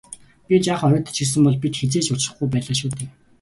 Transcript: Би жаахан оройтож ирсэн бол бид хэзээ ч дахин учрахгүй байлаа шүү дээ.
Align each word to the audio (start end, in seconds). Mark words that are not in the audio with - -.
Би 0.47 0.55
жаахан 0.65 0.87
оройтож 0.91 1.17
ирсэн 1.23 1.41
бол 1.45 1.57
бид 1.61 1.73
хэзээ 1.79 2.01
ч 2.03 2.03
дахин 2.07 2.15
учрахгүй 2.17 2.47
байлаа 2.51 2.75
шүү 2.79 2.89
дээ. 2.97 3.09